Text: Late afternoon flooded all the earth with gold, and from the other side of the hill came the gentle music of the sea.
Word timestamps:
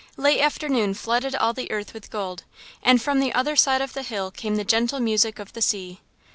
Late 0.17 0.41
afternoon 0.41 0.95
flooded 0.95 1.35
all 1.35 1.53
the 1.53 1.69
earth 1.69 1.93
with 1.93 2.09
gold, 2.09 2.41
and 2.81 2.99
from 2.99 3.19
the 3.19 3.31
other 3.33 3.55
side 3.55 3.81
of 3.83 3.93
the 3.93 4.01
hill 4.01 4.31
came 4.31 4.55
the 4.55 4.63
gentle 4.65 4.99
music 4.99 5.37
of 5.37 5.53
the 5.53 5.61
sea. 5.61 6.01